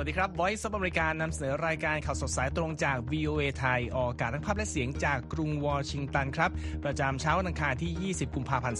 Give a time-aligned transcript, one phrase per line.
[0.00, 6.50] สวัสดีครับ Voice of America นำเสนอรายการข่าวสดสายตรงจาก VOA ไทย ออกอากาศทั้งภาพและเสียงจากกรุงวอชิงตันครับ
[6.84, 8.78] ประจำเช้าวันอังคารที่ 20 กุมภาพันธ์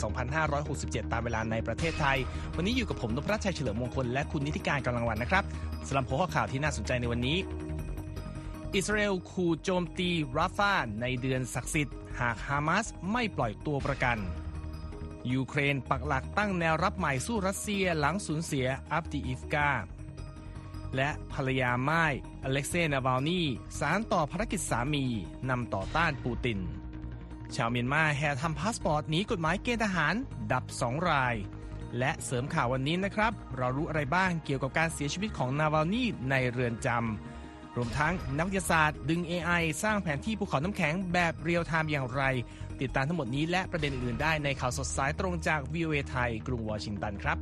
[0.55, 2.19] 2567 ตามเวลาในประเทศไทย
[2.57, 5.45] วันนี้อยู่กับผมนพรัชชัยเฉลิมมงคล และคุณนิติการกำลังวันนะครับ
[5.89, 7.39] สำหรับหัวข้อข่าวที่น่าสนใจในวันนี้
[8.75, 14.19] อิสราเอลขู่โจมตีราฟาในเดือนศักดิ์สิทธิ์ หากฮามาสไม่ปล่อยตัวประกัน
[15.33, 19.71] ยูเครนปักหลักตั้งแนวรับใหม่สู้รัสเซียหลังสูญเสียอัฟดิอิฟกา
[20.97, 22.13] และภรรยาม่าย
[22.45, 23.41] อเล็กเซย์นาวาลนี
[23.79, 25.05] สานต่อภารกิจสามี
[25.51, 26.59] นำต่อต้านปูติน
[27.55, 30.15] ชาวเมียนมาแห่ทำพาสปอร์ตหนีกฎหมายเกณฑ์ทหาร
[30.53, 31.35] ดับสองราย
[31.99, 42.23] และเสริมข่าววันนี้นะครับ เรารู้อะไรบ้างเกี่ยวกับการเสียชีวิตของนาวาลนีในเรือนจำรวมทั้งนักวิทยาศาสตร์ ดึง AI สร้างแผนที่ภูเขาน้ำแข็งแบบ real-time อย่างไร
[42.81, 47.39] ติดตามทั้งหมดนี้และประเด็นอื่นๆได้ในข่าวสดสายตรงจาก VOA ไทยกรุงวอชิงตันครับ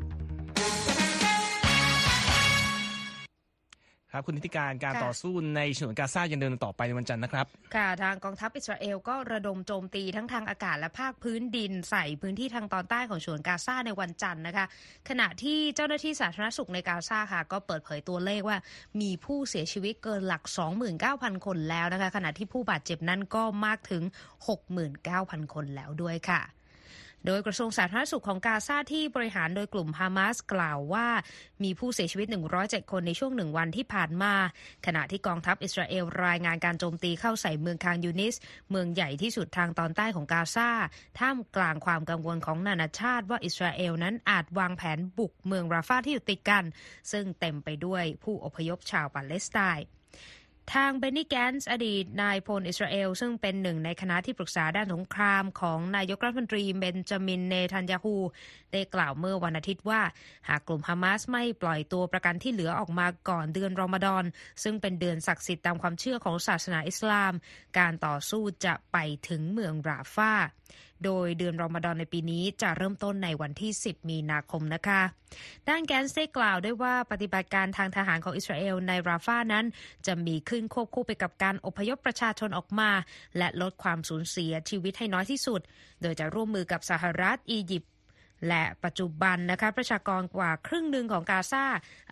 [4.17, 14.67] ครับคุณนิติการการค่ะต่อสู้ในฉนวนกาซายังเดินต่อไปในวันจันทร์นะครับ ค่ะทางกองทัพอิสราเอลก็ระดมโจมตีทั้งทางอากาศและภาคพื้นดิน ใส่พื้นที่ทางตอนใต้ของฉนวนกาซาในวันจันทร์นะคะ
[15.09, 18.59] ขณะที่เจ้าหน้าที่สาธารณสุขในกาซาค่ะ ก็เปิดเผยตัวเลขว่า
[19.00, 20.42] มีผู้เสียชีวิตเกินหลัก
[20.94, 24.03] 29,000 คนแล้วนะคะ ขณะที่ผู้บาดเจ็บนั้นก็มากถึง
[24.78, 26.42] 69,000 คนแล้วด้วยค่ะ
[27.27, 31.06] โดยกระทรวงสาธารณสุขของกาซาที่บริหารโดยกลุ่มฮามาสกล่าวว่า
[31.64, 32.27] มีผู้เสียชีวิต
[32.58, 34.34] 107 คนในช่วงหนึ่งวันที่ผ่านมา
[34.86, 38.34] ขณะที่กองทัพอิสราเอลรายงานการโจมตีเข้าใส่เมืองคานยูนิส
[38.70, 40.70] เมืองใหญ่ที่สุดทางตอนใต้ของกาซา
[41.19, 46.64] ท่ามกลางความกังวลของนานาชาติว่าอิสราเอลนั้นอาจวางแผนบุกเมืองราฟาที่อยู่ติดกัน
[47.12, 49.86] ซึ่งเต็มไปด้วยผู้อพยพชาวปาเลสไตน์
[50.75, 58.16] ทางเบนนี่แกนส์อดีตนายพลอิสราเอล ซึ่งเป็นหนึ่งในคณะที่ปรึกษาด้านสงครามของนายกรัฐมนตรีเบนจามินเนทันยาฮู
[58.72, 60.00] ได้กล่าวเมื่อวันอาทิตย์ว่า
[60.49, 64.25] หากกลุ่มฮามาสไม่ปล่อยตัวประกันที่เหลือออกมาก่อนเดือนรอมฎอน
[64.62, 67.32] ซึ่งเป็นเดือนศักดิ์สิทธิ์ตามความเชื่อของศาสนาอิสลาม
[67.78, 68.97] การต่อสู้จะไป
[69.28, 70.32] ถึงเมืองราฟา
[71.04, 75.00] โดยเดือนรอมฎอนในปีนี้จะเริ่มต้นในวันที่ 10 มีนาคมนะคะ
[75.68, 79.64] ด้านแกนส์ได้กล่าวด้วยว่าปฏิบัติการทางทหารของอิสราเอลในราฟานั้น
[80.06, 82.90] จะมีขึ้นควบคู่ไปกับการอพยพประชาชนออกมา
[83.38, 85.60] และลดความสูญเสียชีวิตให้น้อยที่สุด
[86.02, 87.90] โดยจะร่วมมือกับสหรัฐ อียิปต์
[88.48, 91.64] และปัจจุบันนะคะประชากรกว่าครึ่งหนึ่งของกาซา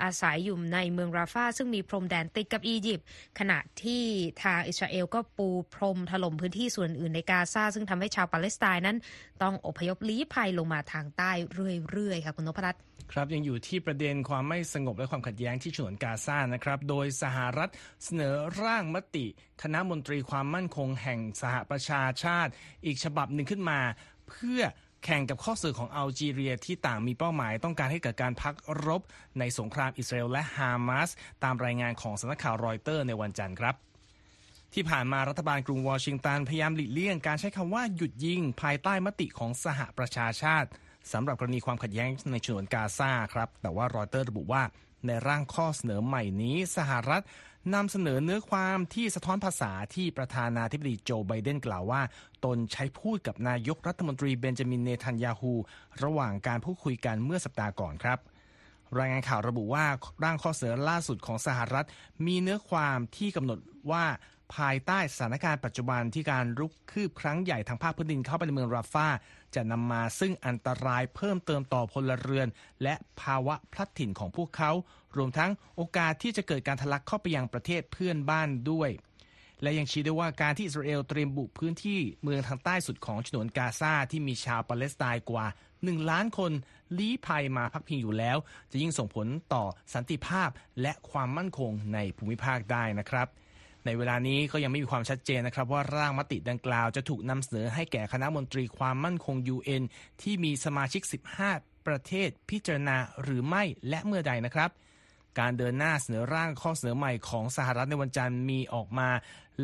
[0.03, 3.07] อาศัยอยู่ในเมืองราฟาซึ่งมีพรมแดนติดกับอียิปต์
[3.39, 4.05] ขณะที่
[4.43, 8.97] ทางอิสราเอลก็ปูพรมถล่มพื้นที่ส่วนอื่นในกาซาซึ่งทำให้ชาวปาเลสไตน์นั้น
[9.43, 12.83] ต้องอพยพลี้ภัยลงมาทางใต้เรื่อยๆค่ะคุณนพรัตน์
[13.13, 17.71] ครับยังอยู่ที่ประเด็นความไม่สงบและความขัดแย้งที่ฉนวนกาซานะครับ โดยสหรัฐ
[18.05, 19.27] เสนอร่างมติ
[19.63, 22.53] คณะมนตรีความมั่นคงแห่งสหประชาชาติ
[22.85, 23.81] อีกฉบับหนึ่งขึ้นมา
[24.29, 24.61] เพื่อ
[25.05, 28.55] แข่งกับข้อเสนอของอัลจีเรียที่ต่างมีเป้าหมาย ต้องการให้เกิดการพัก
[28.87, 29.03] รบ
[29.39, 31.11] ในสงครามอิสราเอลและฮามาส
[31.45, 33.75] ตามรายงานของสำนักข่าวรอยเตอร์ในวันจันทร์ครับ
[34.75, 40.69] ที่ผ่านมารัฐบาลกรุงวอชิงตันพยายามหลีกเลี่ยงการใช้คำว่าหยุดยิงภายใต้มติของสหประชาชาติ
[41.13, 44.63] สำหรับกรณีความขัดแย้งในฉนวนกาซาครับ แต่ว่ารอยเตอร์ระบุว่า
[45.07, 47.23] ในร่างข้อเสนอใหม่นี้สหรัฐ
[47.73, 52.03] นำเสนอเนื้อความที่สะท้อนภาษาที่ประธานาธิบดีโจไบเดนกล่าวว่า
[52.45, 55.53] ตนใช้พูดกับนายกรัฐมนตรีเบนจามินเนทันยาฮู
[56.05, 58.19] ระหว่างการพูดคุยกันเมื่อสัปดาห์ก่อนครับ
[58.99, 59.87] รายงานข่าวระบุว่า
[60.25, 61.87] ร่างข้อเสนอล่าสุดของสหรัฐ
[62.27, 63.59] มีเนื้อความที่กำหนด
[63.91, 64.05] ว่า
[64.57, 69.09] ภายใต้สถานการณ์ปัจจุบันที่การรุกคืบครั้งใหญ่ทางภาคพื้นดินเข้าไปในเมืองราฟา
[69.55, 72.49] จะนำมาซึ่งอันตรายเพิ่มเติมต่อพลเรือน
[72.83, 74.71] และภาวะพลัดถิ่นของพวกเขา
[75.17, 78.91] รวมทั้งโอกาสที่จะเกิดการทะลักเข้าไปยังประเทศเพื่อนบ้านด้วย
[79.63, 85.47] และยังชี้ด้วยว่าการที่อิสราเอลเตรียมบุกพื้นที่เมืองทางใต้สุดของฉนวนกาซาที่มีชาวปาเลสไตน์กว่า
[85.79, 86.53] 1ล้านคน
[86.99, 88.37] ลี้ภัยมาพักพิงอยู่แล้ว
[88.71, 90.51] จะยิ่งส่งผลต่อสันติภาพ
[90.83, 93.29] และความมั่นคงในภูมิภาคได้นะครับ
[93.87, 99.83] ในเวลานี้ก็ยังไม่มีความชัดเจนนะครับว่าร่างมติดังกล่าวจะถูกนำเสนอให้แก่คณะมนตรีความมั่นคง UN
[100.23, 101.03] ที่มีสมาชิก
[101.47, 104.71] 15 ประเทศพิจารณาหรือไม่และเมื่อใดนะครับ
[105.39, 109.09] การเดินหน้าเสนอร่างข้อเสนอใหม่ของสหรัฐในวันจันทร์มีออกมา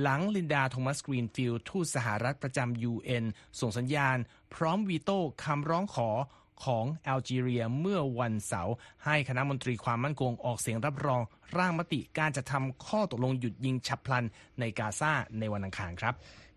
[0.01, 3.25] หลังลินดาโทมัสกรีนฟิลด์ทูตสหรัฐประจำ UN
[3.61, 4.17] ส่งสัญญาณ
[4.55, 6.11] พร้อมวีโต้คำร้องขอ
[6.65, 8.75] ของแอลจีเรียเมื่อวันเสาร์
[9.05, 11.23] ให้คณะมนตรีความมั่นคงออกเสียงรับรอง
[11.59, 14.25] ร่างมติการจะทำข้อตกลงหยุดยิงฉับพลัน
[14.61, 16.15] ในกาซาในวันอังคารครับ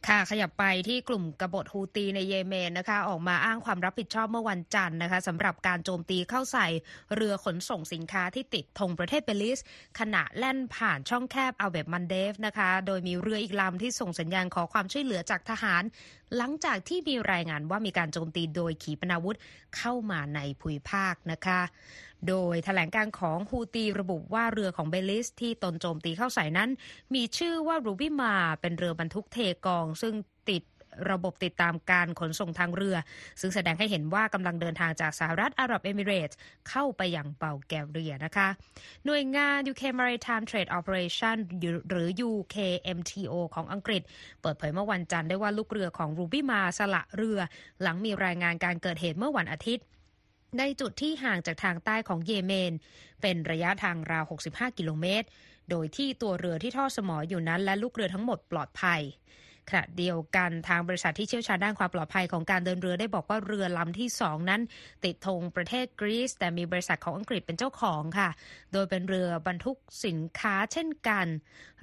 [0.10, 6.68] ค่ะขยับไปที่กลุ่มกบฏฮูตีในเยเมนนะคะออกมาอ้างความรับผิดชอบเมื่อวันจันทร์นะคะสำหรับการโจมตีเข้าใส่
[7.16, 9.60] เรือขนส่งสินค้าที่ติดธงประเทศเบลิส
[10.00, 15.84] ขณะแล่นผ่านช่องแคบอัลเบตมันเดฟนะคะ โดยมีเรืออีกลำที่ส่งสัญญาณขอความช่วยเหลือจากทหาร
[16.38, 19.38] หลังจากที่มีรายงานว่ามีการโจมตีโดยขีปนาวุธ
[19.78, 21.60] เข้ามาในภูมิภาคนะคะ
[22.30, 26.70] โดยแถลงการณ์ของฮูตีระบุว่าเรือของเบลีซที่ตนโจมตีเข้าใส่นั้น
[27.16, 30.14] มีชื่อว่ารูบิมาเป็นเรือบรรทุกเทกอง ซึ่ง
[30.50, 30.64] ติด
[31.12, 32.96] ระบบติดตามการขนส่งทางเรือ
[33.40, 36.38] ซึ่งแสดงให้เห็นว่ากำลังเดินทางจากสหรัฐอาหรับเอมิเรตส์
[36.70, 38.48] เข้าไปยังเบลแกเรียนะคะ
[39.06, 41.38] หน่วยงาน UK Maritime Trade Operation
[41.90, 44.02] หรือ UKMTO ของอังกฤษ
[44.42, 47.40] เปิดเผยเมื่อวันจันทร์ได้ว่าลูกเรือของรูบี้มาสละเรือ
[47.82, 49.86] หลังมีรายงานการเกิดเหตุเมื่อวันอาทิตย์
[50.60, 52.74] ในจุดที่ห่างจากทางใต้ของเยเมน
[53.22, 55.28] เป็นระยะทางราว 65 กิโลเมตร
[55.70, 59.02] โดยที่ตัวเรือที่ทอดสมออยู่นั้น และลูกเรือทั้งหมดปลอดภัย
[59.70, 64.62] ขณะเดียวกันทางบริษัทที่เชี่ยวชาญด้านความปลอดภัยของการเดินเรือได้บอกว่าเรือลำที่สองนั้น
[65.04, 68.30] ติดธงประเทศกรีซแต่มีบริษัทของอังกฤษเป็นเจ้าของค่ะ
[68.74, 71.26] โดยเป็นเรือบรรทุกสินค้าเช่นกัน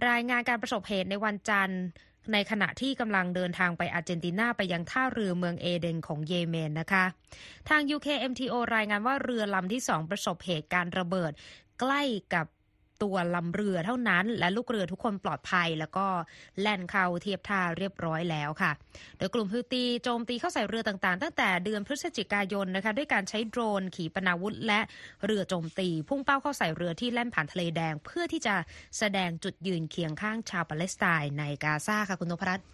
[0.09, 1.83] รายงานการประสบเหตุในวันจันทร์
[2.33, 7.05] ในขณะที่กำลังเดินทางไปอาร์เจนตินาไปยังท่าเรือเมืองเอเดนของเยเมนนะคะ
[7.69, 11.33] ทาง UKMTO รายงานว่าเรือลำที่สองประสบเหตุการระเบิด
[11.81, 12.03] ใกล้
[12.35, 12.47] กับ
[13.03, 16.07] ตัวลำเรือเท่านั้น และลูกเรือทุกคนปลอดภัย แล้วก็
[16.61, 18.73] แล่นเข้าเทียบท่าเรียบร้อยแล้วค่ะ
[19.19, 24.81] โดยกลุ่มฮูตีโจมตีเข้าใส่เรือต่างๆ ตั้งแต่เดือนพฤศจิกายนนะคะด้วยการใช้โดรนขีปนาวุธ และ
[25.25, 28.55] เรือโจมตี พุ่งเป้าเข้าใส่เรือที่แล่นผ่านทะเลแดง เพื่อที่จะ
[28.99, 32.67] แสดงจุดยืนเคียงข้างชาวปาเลสไตน์ในกาซาค่ะคุณนพรัตน์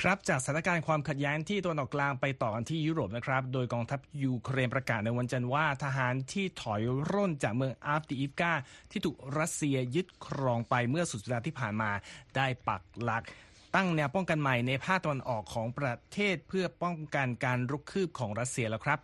[0.00, 8.52] ครับจากสถานการณ์ความขัดแย้งที่ตะวันออกกลางไปต่อกันที่ยุโรปนะครับ โดยกองทัพยูเครนประกาศในวันจันทร์ว่าทหารที่ถอยร่นจากเมืองอัฟดีอิฟกา
[8.90, 11.90] ที่ถูกรัสเซียยึดครองไปเมื่อสุดสัปดาห์ที่ผ่านมา
[12.36, 13.22] ได้ปักหลัก
[13.74, 18.98] ตั้งแนวป้องกันใหม่ในภาคตะวันออกของประเทศเพื่อป้องกันการรุกคืบของรัสเซียแล้วครับ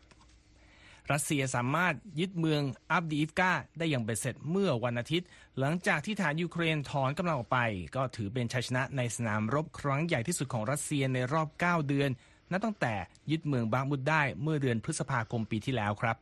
[1.12, 2.62] รัสเซียสามารถยึดเมือง
[2.92, 5.26] อัฟดีอิฟกาได้อย่างเบ็ดเสร็จเมื่อวันอาทิตย์
[5.58, 7.58] หลังจากที่ทหารยูเครนถอนกำลังออกไป
[7.96, 12.10] ก็ถือเป็นชัยชนะในสนามรบครั้งใหญ่ที่สุดของรัสเซียในรอบ 9 เดือน
[12.50, 12.94] นับตั้งแต่
[13.30, 16.16] ยึดเมืองบามุดได้เมื่อเดือนพฤษภาคมปีที่แล้วครับ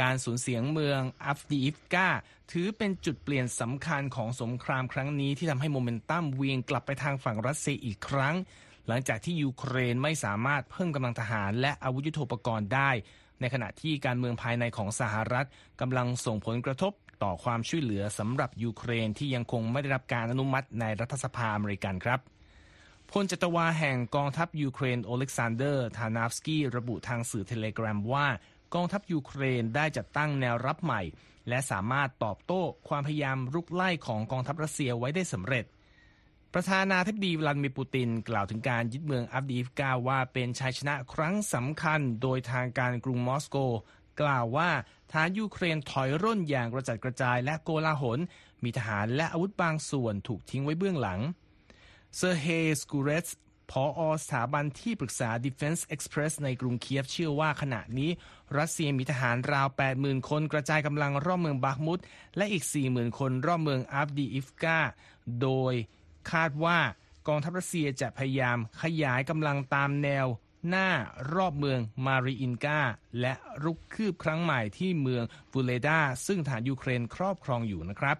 [0.00, 2.08] การสูญเสียงเมืองอัฟดีอิฟกา
[2.52, 8.34] ถือเป็นจุดเปลี่ยนสำคัญของสงครามครั้งนี้ที่ทำให้โมเมนตัมเวียงกลับไปทางฝั่งรัสเซียอีกครั้ง
[8.88, 12.90] หลังจากที่ยูเครนไม่สามารถเพิ่มกำลังทหารและอาวุธยุโทโธปกรณ์ได้
[13.40, 15.46] ในขณะที่การเมืองภายในของสหรัฐ
[15.80, 16.92] กำลังส่งผลกระทบ
[17.22, 22.20] ต่อความช่วยเหลือสำหรับยูเครนที่ยังคงไม่ได้รับการอนุมัติในรัฐสภาอเมริกันครับ
[23.12, 28.26] พลจัตวาแห่งกองทัพยูเครนโอเล็กซานเดอร์ทาร์นาฟสกี้ระบุทางสื่อเทเลแกรมว่า
[28.74, 31.02] กองทัพยูเครนได้จัดตั้งแนวรับใหม่
[31.48, 35.64] และสามารถตอบโต้ความพยายามรุกไล่ของกองทัพรัสเซียไว้ได้สำเร็จ
[36.54, 43.56] ประธานาธิบดีวลาดิมีร์ปูติน กล่าวถึงการยึดเมืองอัฟดีอิฟกาว่าเป็นชัยชนะครั้งสำคัญ โดยทางการกรุงมอสโก
[44.20, 44.70] กล่าวว่า
[45.10, 48.18] ทหารยูเครนถอยร่นอย่างกระจัดกระจายและโกลาหล
[48.62, 51.20] มีทหารและอาวุธบางส่วนถูกทิ้งไว้เบื้องหลัง
[52.16, 52.46] เซอร์ฮี
[52.78, 53.28] สกูเรส
[53.70, 58.10] ผอ.สถาบันที่ปรึกษา Defense Express ในกรุงเคียฟเชื่อว่าขณะนี้
[58.58, 59.68] รัสเซียมีทหารราว
[59.98, 61.98] 80,000 คนกระจายกำลังรอบเมืองบาคมุต
[62.36, 64.78] และอีก 40,000 คนรอบเมืองอัฟดีอิฟกา
[65.42, 65.74] โดย
[66.32, 66.78] คาดว่า
[67.28, 70.26] กองทัพรัสเซียจะพยายามขยายกำลังตามแนว
[70.68, 70.88] หน้า
[71.34, 72.80] รอบเมืองมารีอินกา
[73.20, 73.32] และ
[73.64, 78.16] รุกคืบครั้งใหม่ที่เมืองวูห์เลดาร์ซึ่งทหารยูเครนครอบครองอยู่นะครับ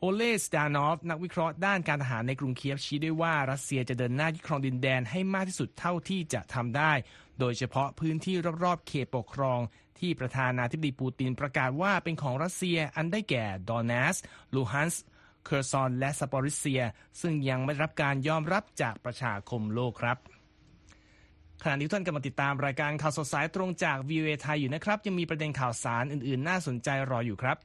[0.00, 6.92] โอเลสดานอฟ นักวิเคราะห์ด้านการทหารในกรุงเคียฟชี้ด้วยว่ารัสเซียจะเดินหน้ายึดครองดินแดนให้มากที่สุดเท่าที่จะทำได้
[7.38, 9.60] โดยเฉพาะพื้นที่รอบๆเขตปกครอง
[9.98, 14.16] ที่ประธานาธิบดีปูตินประกาศว่าเป็นของรัสเซียอันได้แก่โดเนตสก์
[14.54, 15.02] ลูฮันสก์
[15.46, 16.82] เคอร์ซอนและซาปอริซเซีย
[17.20, 20.18] ซึ่งยังไม่รับการยอมรับจากประชาคมโลกครับ
[21.62, 27.56] ขณะนี้ท่านกำลังติดตามรายการข่าวสดสายตรงจากวีเอไทยอยู่นะครับ ยังมีประเด็นข่าวสารอื่นๆ น่าสนใจรออยู่ครับ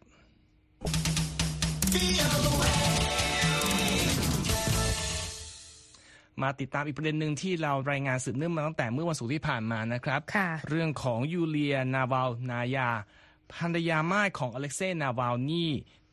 [6.42, 10.22] มาติดตามอีกประเด็นหนึ่งที่เรารายงานสืบเนื่องมาตั้งแต่เมื่อวันศุกร์ที่ผ่านมานะครับ
[10.70, 12.90] เรื่องของยูเลียนาวาลนายา
[13.54, 15.66] ภรรยาม่ายของอเล็กเซย์นาวาลนี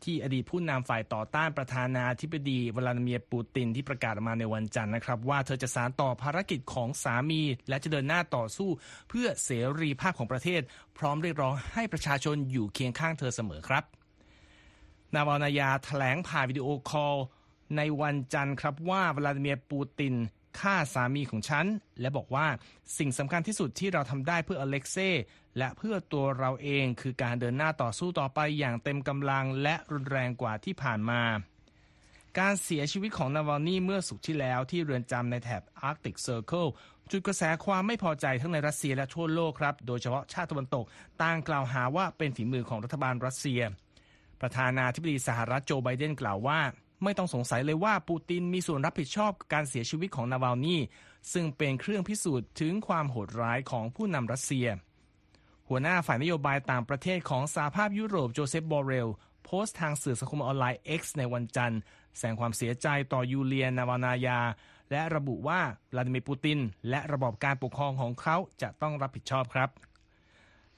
[0.04, 8.68] ที่อดีตผู้นำฝ่ายต่อต้านประธานาธิบดีวลาดิเมียร์ปูตินที่ประกาศออกมาในวันจันทร์นะครับ ว่าเธอจะสานต่อภารกิจของสามี และจะเดินหน้าต่อสู้
[9.08, 9.50] เพื่อเส
[9.80, 10.60] รีภาพของประเทศ
[10.98, 13.84] พร้อมเรียกร้องให้ประชาชนอยู่เคียงข้างเธอเสมอครับ
[15.14, 17.16] นาวาลนายาแถลงผ่านวิดีโอคอล
[17.76, 20.14] ในวันจันทร์ครับว่าวลาดิเมียร์ปูติน
[20.60, 21.66] ฆ่าสามีของฉัน
[22.00, 22.46] และบอกว่า
[22.98, 25.10] สิ่งสำคัญที่สุดที่เราทำได้เพื่ออเล็กเซย์
[25.58, 31.22] และเพื่อตัวเราเองคือการเดินหน้าต่อสู้ต่อไปอย่างเต็มกำลังและรุนแรงกว่าที่ผ่านมา
[32.38, 36.66] การเสียชีวิตของนาวาลนีเมื่อศุกร์ที่แล้วที่เรือนจำในแถบ Arctic Circle
[37.10, 40.84] จุดกระแสความไม่พอใจทั้งในรัสเซียและทั่วโลกครับ โดยเฉพาะชาติตะวันตก
[41.22, 43.60] ต่างกล่าวหาว่าเป็นฝีมือของรัฐบาลรัสเซีย
[44.40, 46.60] ประธานาธิบดีสหรัฐโจไบเดนกล่าวว่า
[47.02, 50.76] ไม่ต้องสงสัยเลยว่าปูตินมีส่วนรับผิดชอบการเสียชีวิตของนาวาลนี
[51.32, 54.66] ซึ่งเป็นเครื่องพิสูจน์ถึงความโหดร้ายของผู้นำรัสเซีย
[55.68, 59.08] หัวหน้าฝ่ายนโยบายต่างประเทศของสหภาพยุโรปโจเซฟบอเรล
[59.44, 61.80] โพสต์ทางสื่อสังคมออนไลน์ X ในวันจันทร์
[62.16, 64.40] แสดงความเสียใจต่อยูเลียนาวานายา
[64.90, 65.60] และระบุว่า
[65.92, 69.68] วลาดิเมียร์ปูติน และระบอบการปกครองของเขาจะต้องรับผิดชอบครับ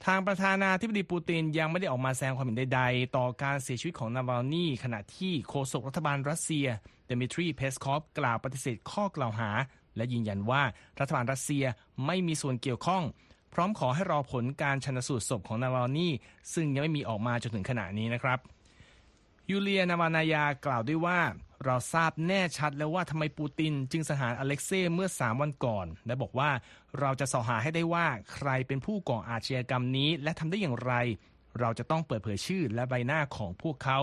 [0.05, 6.67] ทางประธานาธิบดีปูตินยังไม่ได้ออกมาแสดงความเห็นใดๆ ต่อการเสียชีวิตของนาวาลนีขณะที่โฆษกรัฐบาลรัสเซีย
[7.05, 9.49] เดมิทรีเพสคอฟกล่าวปฏิเสธข้อกล่าวหา
[9.95, 10.63] และยืนยันว่า
[10.99, 11.65] รัฐบาลรัสเซีย
[12.05, 13.03] ไม่มีส่วนเกี่ยวข้อง
[13.53, 16.07] พร้อมขอให้รอผลการชันสูตรศพของนาวาลนี
[16.53, 18.39] ซึ่งยังไม่มีออกมาจนถึงขณะนี้นะครับ
[19.51, 21.19] ยูเลียนาวาลนายากล่าวด้วยว่า
[21.65, 26.49] เราทราบแน่ชัดแล้วว่าทำไมปูติน จึงสังหารอเล็กเซย์เมื่อ 3 วันก่อน และบอกว่า
[26.99, 30.93] เราจะเสาะหาให้ได้ว่าใครเป็นผู้ก่ออาชญากรรมนี้ และทำได้อย่างไร
[31.59, 33.99] เราจะต้องเปิดเผยชื่อและใบหน้าของพวกเขา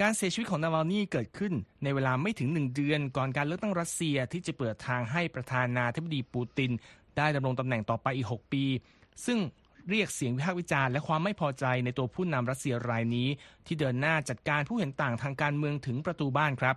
[0.00, 6.70] การเสียชีวิตของนาวานีเกิดขึ้นในเวลาไม่ถึงหนึ่งเดือนก่อนการเลือกตั้งรัสเซียที่จะเปิดทางให้ประธานาธิบดีปูติน
[7.16, 8.64] ได้ดำรงตำแหน่งต่อไปอีก 6 ปี
[9.26, 9.38] ซึ่ง
[9.88, 13.28] เรียกเสียงวิพากษ์วิจารณ์และความไม่พอใจในตัวผู้นำรัสเซียรายนี้
[13.66, 16.76] ที่เดินหน้าจัดการผู้เห็นต่างทางการเมืองถึงประตูบ้านครับ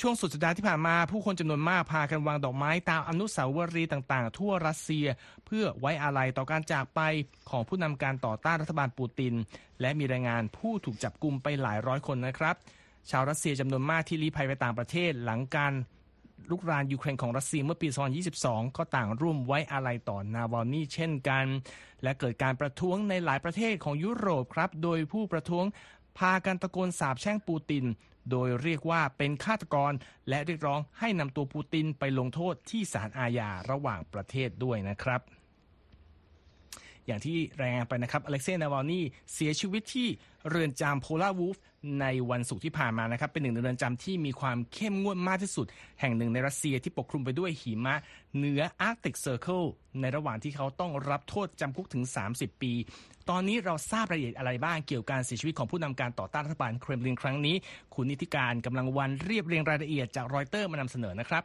[0.00, 5.06] ช่วงสุดสัปดาห์ที่ผ่านมาผู้คนจำนวนมากพากันวางดอกไม้ตามอนุสาวรีย์ต่างๆ ทั่วรัสเซีย
[5.46, 7.00] เพื่อไว้อาลัยต่อการจากไป
[7.50, 9.34] ของผู้นำการต่อต้านรัฐบาลปูติน
[9.80, 12.54] และมีรายงานผู้ถูกจับกุมไปหลายร้อยคนนะครับ
[13.10, 15.72] ชาวรัสเซียจำนวนมากที่ลี้ภัยไปต่างประเทศหลังการ
[16.50, 17.88] ลุกรานยูเครนของรัสเซียเมื่อปี
[18.32, 21.44] 2022 ก็ต่างร่วมไว้อาลัยต่อนาวาลนี่เช่นกัน
[22.02, 25.64] และเกิดการประท้วงในหลายประเทศของยุโรปครับ โดยผู้ประท้วง
[26.18, 27.84] พากันตะโกนสาบแช่งปูติน
[28.30, 29.92] โดยเรียกว่าเป็นฆาตกร
[30.28, 35.20] และเรียกร้องให้นำตัวปูตินไปลงโทษที่ศาลอาญาระหว่างประเทศด้วยนะครับ
[37.06, 40.08] อย่างที่รายงานไปนะครับ อเล็กเซย์นาวาลนี่เสียชีวิตที่
[40.48, 41.56] เรือนจำโพลาร์วูล์ฟ
[42.00, 45.66] ในวันศุกร์ที่ผ่านมานะครับ เป็นหนึ่งในเรือนจำที่มีความเข้มงวดมากที่สุด
[46.00, 47.94] แห่งหนึ่งในรัสเซียที่ปกคลุมไปด้วยหิมะ
[48.36, 49.62] เหนือ Arctic Circle
[50.00, 52.72] ในระหว่างที่เขาต้องรับโทษจำคุกถึง 30 ปี
[53.30, 57.56] ตอนนี้เราทราบรายละเอียดอะไรบ้างเกี่ยวกับการเสียชีวิตของผู้นำการต่อต้านรัฐบาลเครมลินครั้งนี้
[57.94, 61.44] คุณนิธิกาญจน์ กำลังวรรณเรียบเรียงรายละเอียดจากรอยเตอร์มานำเสนอนะครับ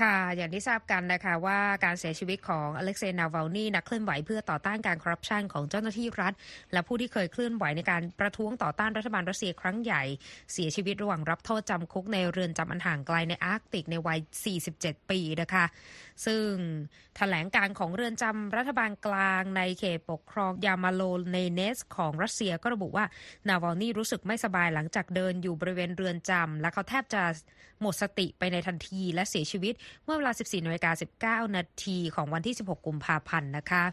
[0.00, 6.32] ค่ะ อย่างที่ทราบกันนะคะว่าการเสียชีวิตของอเล็กเซย์นาวาลนี่นักเคลื่อนไหวเพื่อต่อต้านการคอร์รัปชันของเจ้าหน้าที่รัฐ
[6.72, 10.02] และผู้ที่เคยเคลื่อนไหวในการประท้วงต่อต้านรัฐบาลรัสเซียครั้งใหญ่
[10.52, 14.18] เสียชีวิตระหว่างรับโทษจำคุกในเรือนจำอันห่างไกลในอาร์กติกในวัย
[14.64, 15.64] 47 ปีนะคะ
[16.26, 16.44] ซึ่ง
[17.16, 23.04] แถลงการณ์ของเรือนจำรัฐบาลกลางในเขตปกครองยามาโล-เนเนตส์ ของรัสเซียก็ระบุว่า
[23.48, 27.22] นาวาลนี่รู้สึกไม่สบายหลังจากเดินอยู่บริเวณเรือนจำและเขาแทบจะ
[27.82, 33.84] หมดสติไปในทันทีและเสียชีวิตเมื่อเวลา 14นาฬิกา19 นาทีของวันที่ 16 กุมภาพันธ์นะคะ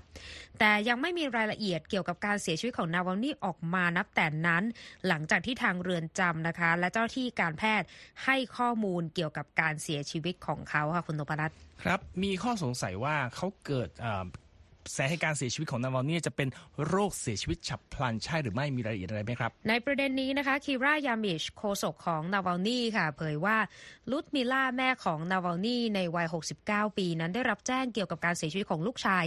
[0.60, 4.64] แต่ยังไม่มีรายละเอียดเกี่ยวกับการเสียชีวิตของนาวาลนีออกมานับแต่นั้น
[5.08, 7.88] หลังจากที่ทางเรือนจำนะคะ และเจ้าที่การแพทย์
[8.26, 13.90] ให้ข้อมูลเกี่ยวกับการเสียชีวิตของเขาค่ะคุณนพรัตน์ครับ มีข้อสงสัยว่าเขาเกิด
[14.96, 16.50] สาเหตุการเสียชีวิตของนาวานีจะเป็น
[16.88, 23.58] โรคเสียชีวิตฉับพลันใช่หรือไม่มีรายละเอียดอะไรไหมครับ ในประเด็นนี้นะคะคีรายามิชโฆษกของนาวานีค่ะเผยว่า
[24.12, 26.28] ลุดมิล่าแม่ของนาวานีในวัย
[26.62, 29.26] 69 ปีนั้นได้รับแจ้งเกี่ยวกับการเสียชีวิตของลูกชาย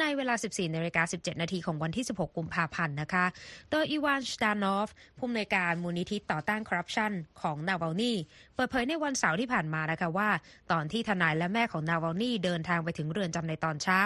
[0.00, 3.24] ในเวลา 14นาฬิกา17 นาทีของวันที่ 16 กุมภาพันธ์นะคะ
[3.70, 4.88] โดยอีวานสตานอฟ
[5.18, 7.12] ผู้อำนวยการมูลนิธิต่อต้านคอร์รัปชัน
[7.42, 8.12] ของนาวานี
[8.54, 10.30] เปิดเผยในวันเสาร์ที่ผ่านมานะคะว่า
[10.72, 14.00] ตอนที่ทนายและแม่ของนาวานีเดินทางไปถึงเรือนจำในตอนเช้า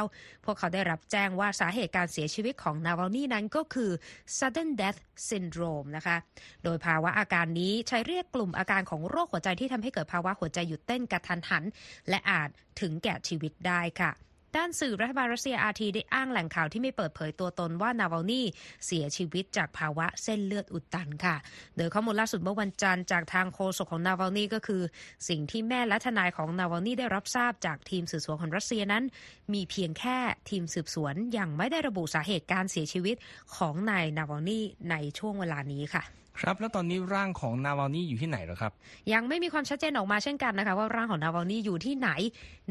[0.45, 3.91] พวกเขาได้รับแจ้งว่าสาเหตุการเสียชีวิตของนาวาลนี่นั้นก็คือ
[4.39, 6.17] sudden death syndrome นะคะ
[6.65, 11.65] โดยภาวะอาการนี้ใช้เรียกกลุ่มอาการของโรคหัวใจที่ทำให้เกิดภาวะหัวใจหยุดเต้นกระทันหัน
[12.09, 12.49] และอาจ
[12.81, 14.13] ถึงแก่ชีวิตได้ค่ะ
[14.57, 18.47] ด้านสื่อรัฐบาลรัสเซียอาทีได้อ้างแหล่งข่าวที่ไม่เปิดเผยตัวตนว่านาวาลนี่
[18.87, 21.37] เสียชีวิตจากภาวะเส้นเลือดอุดตันค่ะ
[21.77, 24.83] โดยข้อมูลล่าสุดเมื่อวันจันทร์จากทางโฆษกของนาวาลนี่ก็คือ
[25.29, 29.05] สิ่งที่แม่และทนายของนาวาลนี่ได้รับทราบจากทีมสืบสวนของรัสเซียนั้น
[29.53, 30.19] มีเพียงแค่
[30.51, 33.17] ทีมสืบสวนยังไม่ได้ระบุสาเหตุการเสียชีวิต
[33.57, 36.05] ของนายนาวาลนี่ในช่วงเวลานี้ค่ะ
[36.41, 38.73] ครับแล้วตอนนี้ร่างของนาวานีอยู่ที่ไหนหรอครับ
[39.13, 42.11] ยังไม่มีความชัดเจนออกมาเช่นกันนะคะ ว่าร่างของนาวาลนีอยู่ที่ไหน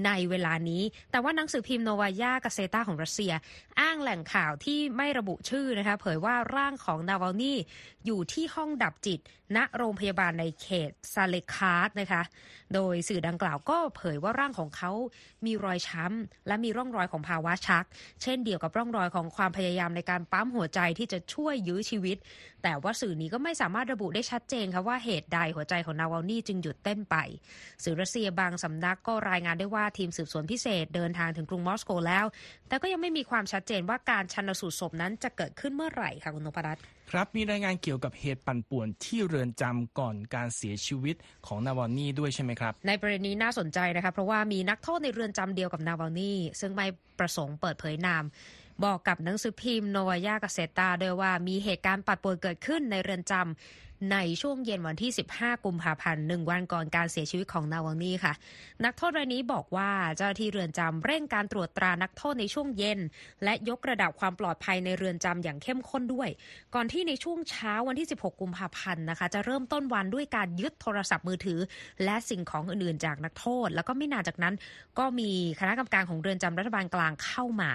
[0.05, 3.33] ในเวลานี้ แต่ว่าหนังสือพิมพ์โนวายากาเซตาของรัสเซีย
[3.79, 7.53] อ้างแหล่งข่าวที่ไม่ระบุชื่อนะคะเผยว่าร่างของนาวาลนี
[8.05, 9.19] อยู่ที่ห้องดับจิต
[9.55, 12.21] ณโรงพยาบาลในเขตซาเลคาร์ดนะคะ
[12.73, 14.91] โดยสื่อดังกล่าวก็เผยว่าร่างของเขา
[15.45, 17.85] มีรอยช้ำและมีร่องรอยของภาวะชัก
[18.21, 22.17] เช่นเดียวกับร่องรอยของความพยายามในการปั๊มหัวใจที่จะช่วยยื้อชีวิต
[22.63, 27.15] แต่ว่าสื่อนี้ก็ไม่สามารถระบุได้ชัดเจนค่ะว่าเหตุใดหัวใจของนาวาลนีจึงหยุดเต้นไป
[27.83, 32.25] สื่อรัสเซียบางสำนักก็รายงานได้ว่าทีมสืบสวนพิเศษเดินทางถึงกรุงมอสโกแล้ว
[32.67, 41.15] แต่ก็ยังไม่มีความชัดเจนว่าการชันสูตรศพนั้นจะเกิดขึ้นเมื่อไหร่ค่ะคุณนพรัตน์ครับมีรายงานเกี่ยวกับเหตุปั่นป่วนที่เรือนจำก่อนการเสียชีวิต
[41.47, 46.87] ของนาวาลนีด้วยใช่ไหมครับ ในประเด็นนี้น่าสนใจนะคะเพราะว่ามีนักโทษในเรือนจำเดียวกับนาวาลนีซึ่งไม่
[47.19, 48.23] ประสงค์เปิดเผยนาม
[48.83, 58.33] บอกกับหนังสือพิมพ์โนวายากาเซตาโดยว่ามีเหตุการณ์ปัดป่วนเกิดขึ้นในเรือนจำในช่วงเย็นวันที่ 15 กุมภาพันธ์หนึ่งวันก่อนการเสียชีวิตของนาวานีค่ะ
[58.85, 62.99] นักโทษรายนี้บอกว่าเจ้าหน้าที่เรือนจำเร่งการตรวจตรานักโทษในช่วงเย็น
[63.43, 66.29] และยกระดับความปลอดภัยในเรือนจำอย่างเข้มข้นด้วย
[66.75, 71.59] ก่อนที่ในช่วงเช้าวันที่ 16 กุมภาพันธ์นะคะ จะเริ่มต้นวันด้วยการยึดโทรศัพท์มือถือ
[72.03, 74.55] และสิ่งของอื่นๆ จากนักโทษ แล้วก็ไม่นานจากนั้น
[74.99, 77.71] ก็มีคณะกรรมการของเรือนจำรัฐบาลกลางเข้ามา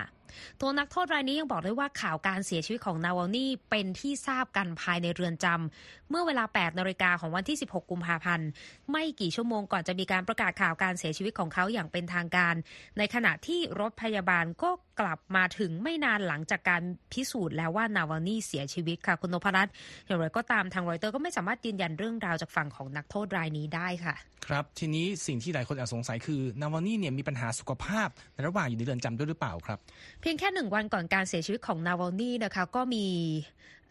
[0.61, 8.49] ตัวนักโทษรายนี้ยังบอกด้วยว่าข่าวการเสียชีวิตของนาวานี่เป็นที่ทราบกันภายในเรือนจำเมื่อเวลา 8นาฬิกาของวันที่ 16 กุมภาพันธ์
[8.93, 12.55] ไม่กี่ชั่วโมงก่อนจะมีการประกาศข่าวการเสียชีวิตของเขาอย่างเป็นทางการ
[12.99, 19.73] ในขณะที่รถพยาบาลก็ กลับมาถึงไม่นานหลังจากการพิสูจน์แล้วว่านาวานี่เสียชีวิตค่ะ คุณนพรัตน์
[20.07, 24.15] อย่างไรก็ตามทางรอยเตอร์ก็ไม่สามารถยืนยันเรื่องราวจากฝั่งของนักโทษรายนี้ได้ค่ะ
[24.47, 29.79] ครับ ทีนี้สิ่งที่หลายคนอาจสงสัยคือนาวานี่เนี่ยมีปัญหาสุขภาพในระหว่างอยู่ในเรือนจำด้วยหรือเปล่าครับ
[30.21, 33.05] เพียงแค่หนึ่งวันก่อนการเสียชีวิตของนาวานี่นะคะก็มี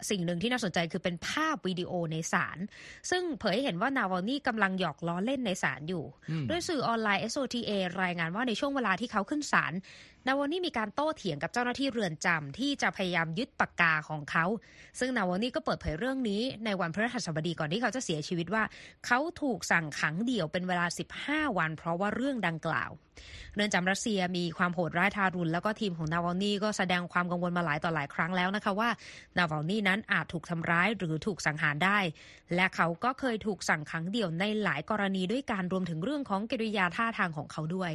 [0.09, 2.57] สิ่งหนึ่งที่น่าสนใจคือเป็นภาพวิดีโอในศาล
[3.09, 6.03] ซึ่งเผยให้เห็นว่านาวานี่กำลังหยอกล้อเล่นในศาลอยู่
[6.49, 7.71] ด้วยสื่อออนไลน์ SOTA
[8.03, 9.73] รายงานว่าในช่วงเวลาที่เขาขึ้นศาล
[10.27, 14.45] นาวานี่มีการโต้เถียงกับเจ้าหน้าที่เรือนจำที่จะพยายามยึดปากกาของเขา
[14.99, 18.63] ซึ่งนาวานี่ก็เปิดเผยเรื่องนี้ในวันพฤหัสบดีก่อนที่เขาจะเสียชีวิตว่า
[19.05, 20.85] เขาถูกสั่งขังเดี่ยวเป็นเวลา
[21.21, 22.91] 15 วัน เพราะว่าเรื่องดังกล่าว
[23.55, 28.89] เรือนจำรัสเซียมีความโหดร้ายทารุณแล้วก็ทีมของนาวานี่ก็แสดงความกังวลมาหลายต่อหลายครั้งแล้วนะคะว่า
[29.37, 31.99] นาวานี่นั้นอาจถูกทำร้ายหรือถูกสังหารได้
[32.55, 37.91] และเขาก็เคยถูกสั่งขังเดี่ยวในหลายกรณีด้วยการรวมถึงเรื่องของกิริยาท่าทางของเขาด้วย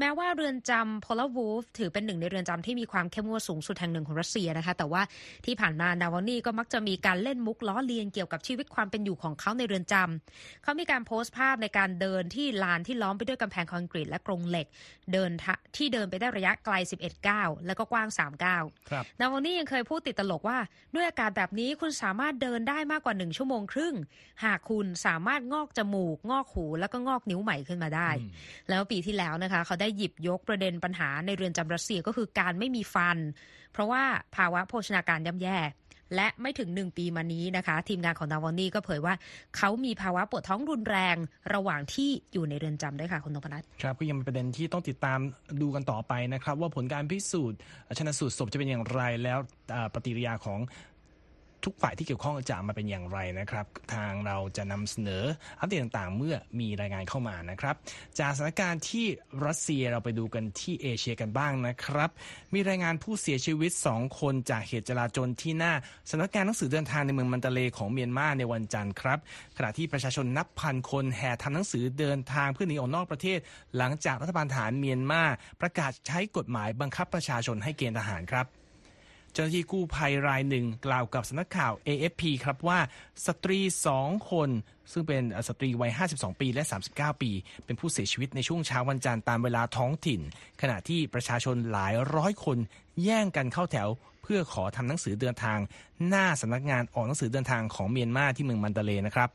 [0.00, 5.02] แม้ว่าเรือนจำพอลวูฟถือเป็นหนึ่งในเรือนจำที่มีความเข้มงวดสูงสุดแห่งหนึ่งของรัสเซียนะคะ แต่ว่า
[5.46, 14.66] ที่ผ่านมานาวานี่ก็มักจะมีการเล่นมุกล้อเลียนเกี่ยวกับชีวิตความเป็นอยู่ของเขาในเรือนจำเขามีการโพสต์ภาพในการเดินที่ลานที่ล้อมไปด้วยกำแพงคอนกรีตและกรงเหล็ก
[15.12, 15.30] เดิน
[15.76, 18.64] ที่เดินไปได้ระยะไกล 11ก้าวแล้วก็กว้าง3ก้าว
[19.20, 20.58] นาวานี่ยังเคยพูดติดตลกว่า
[20.94, 23.94] ด้วยอากาศแบบนี้คุณสามารถเดินได้มากกว่า1ชั่วโมงครึ่ง
[24.44, 28.10] หากคุณสามารถงอกจมูก งอกหูแล้วก็งอกนิ้วใหม่ขึ้นมาได้
[28.68, 33.18] แล้วปีที่แล้วนะคะ เขาได้หยิบยกประเด็นปัญหาในเรือนจำรัสเซียก็คือการไม่มีฟัน
[33.72, 34.02] เพราะว่า
[34.36, 35.58] ภาวะโภชนาการย่ำแย่
[36.16, 39.14] และไม่ถึงหนึ่งปีมานี้นะคะ ทีมงานของนาวานี่ก็เผยว่า
[39.56, 41.16] เขามีภาวะปวดท้องรุนแรง
[41.54, 45.18] ระหว่างที่อยู่ในเรือนจำด้วยค่ะ คุณนพนัทครับ ก็ยังเป็นประเด็นที่ต้องติดตาม
[45.62, 47.58] ดูกันต่อไปนะครับ ว่าผลการพิสูจน์
[47.98, 49.38] ชนะสูตรศพจะเป็นอย่างไรแล้ว
[49.94, 50.60] ปฏิกิริยาของ
[51.64, 55.24] ทุกฝ่ายที่เกี่ยวข้องจะมาเป็นอย่างไรนะครับ ทางเราจะนำเสนอ
[55.60, 57.74] อัปเดตต่างๆ เมื่อมีรายงานเข้ามานะครับ
[58.18, 59.06] จากสถานการณ์ที่
[59.46, 62.10] รัสเซียเราไปดูกันที่เอเชียกันบ้างนะครับ
[62.54, 65.72] มีรายงานผู้เสียชีวิต 2 คนจากเหตุจลาจลที่หน้า
[66.10, 69.18] สำนักงานหนังสือเดินทางในเมืองมันตาเลของเมียนมาในวันจันทร์ครับ
[69.56, 73.38] ขณะที่ประชาชนนับพันคนแห่ทำหนังสือเดินทางเพื่อหนีออกนอกประเทศ
[73.76, 75.22] หลังจากรัฐบาลฐานเมียนมา
[75.60, 78.46] ประกาศใช้กฎหมายบังคับประชาชนให้เกณฑ์ทหารครับ
[79.32, 82.78] เจ้าหน้าที่กู้ภัยรายหนึ่งกล่าวกับสำนักข่าว AFP ครับว่า
[83.26, 84.50] สตรีสองคน
[84.92, 86.62] ซึ่งเป็นสตรีวัย 52 ปีและ
[86.92, 87.30] 39 ปี
[87.64, 90.20] เป็นผู้เสียชีวิตในช่วงเช้าวันจันทร์ตามเวลาท้องถิ่น
[90.60, 92.58] ขณะที่ประชาชนหลายร้อยคน
[93.02, 93.88] แย่งกันเข้าแถว
[94.22, 95.58] เพื่อขอทำหนังสือเดินทาง
[96.08, 99.30] หน้าสำนักงานออกหนังสือเดินทางของเมียนมาที่เมืองมันตาเลนะครับ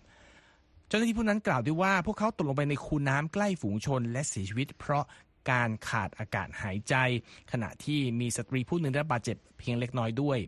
[0.88, 5.04] เจ้าหน้าที่ผู้นั้นกล่าวด้วยว่าพวกเขาตกลงไปในคูน้ำใกล้ฝูงชนและเสียชีวิตเพราะ
[5.52, 6.96] การขาดอากาศหายใจ
[7.52, 10.40] ขณะที่มีสตรีผู้หนึ่งได้บบาดเจ็บเพียงเล็กน้อยด้วย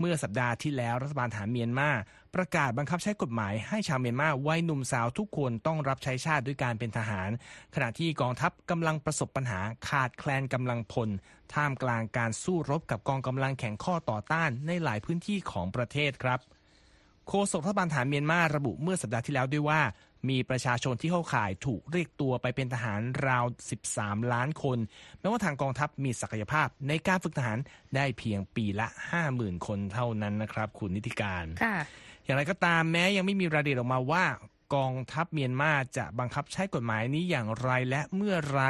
[0.00, 1.90] เมื่อสัปดาห์ที่แล้วรัฐบาลฐานเมียนมา
[2.34, 7.30] ประกาศบังคับใช้กฎหมายให้ชาวเมียนมาวัยหนุ่มสาวทุกคนต้องรับใช้ชาติด้วยการเป็นทหาร
[7.74, 11.08] ขณะที่กองทัพกำลังประสบปัญหาขาดแคลนกำลังพล
[11.54, 16.40] ท่ามกลางการสู้รบกับกองกำลังแข่งข้อต่อต้านในหลายพื้นที่ของประเทศครับ
[17.28, 19.80] โฆษกรัฐบาลฐานเมียนมาระบุเมื่อสัปดาห์ที่แล้วด้วยว่า
[20.28, 23.44] มีประชาชนที่เข้าข่ายถูกเรียกตัวไปเป็นทหารราว
[23.86, 24.78] 13 ล้านคน
[25.20, 27.58] แม้ว่าทางกองทัพมีศักยภาพในการฝึกทหาร
[27.96, 28.88] ได้เพียงปีละ
[29.26, 31.44] 50,000 คนเท่านั้นนะครับ คุณนิติการ
[32.24, 34.24] อย่างไรก็ตามแม้ยังไม่มีรายละเอียดออกมาว่า
[34.74, 38.62] กองทัพเมียนมาจะบังคับใช้กฎหมายนี้อย่างไรและเมื่อไร